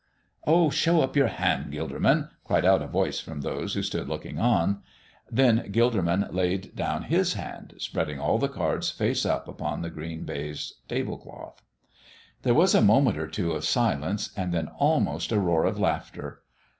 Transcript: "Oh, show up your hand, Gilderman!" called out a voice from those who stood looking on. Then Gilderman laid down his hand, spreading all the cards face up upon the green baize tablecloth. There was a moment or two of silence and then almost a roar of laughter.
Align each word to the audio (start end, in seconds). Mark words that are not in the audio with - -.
"Oh, 0.47 0.71
show 0.71 1.01
up 1.01 1.15
your 1.15 1.27
hand, 1.27 1.71
Gilderman!" 1.71 2.29
called 2.43 2.65
out 2.65 2.81
a 2.81 2.87
voice 2.87 3.19
from 3.19 3.41
those 3.41 3.75
who 3.75 3.83
stood 3.83 4.07
looking 4.09 4.39
on. 4.39 4.81
Then 5.29 5.69
Gilderman 5.71 6.33
laid 6.33 6.75
down 6.75 7.03
his 7.03 7.33
hand, 7.35 7.75
spreading 7.77 8.19
all 8.19 8.39
the 8.39 8.47
cards 8.49 8.89
face 8.89 9.27
up 9.27 9.47
upon 9.47 9.83
the 9.83 9.91
green 9.91 10.23
baize 10.23 10.73
tablecloth. 10.87 11.61
There 12.41 12.55
was 12.55 12.73
a 12.73 12.81
moment 12.81 13.19
or 13.19 13.27
two 13.27 13.51
of 13.51 13.63
silence 13.63 14.31
and 14.35 14.51
then 14.51 14.69
almost 14.69 15.31
a 15.31 15.39
roar 15.39 15.65
of 15.65 15.77
laughter. 15.79 16.41